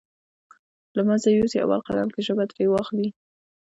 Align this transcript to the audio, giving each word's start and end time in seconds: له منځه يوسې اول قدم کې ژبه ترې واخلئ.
له 0.95 1.01
منځه 1.07 1.27
يوسې 1.29 1.57
اول 1.59 1.79
قدم 1.87 2.07
کې 2.13 2.21
ژبه 2.27 2.43
ترې 2.49 2.65
واخلئ. 2.69 3.07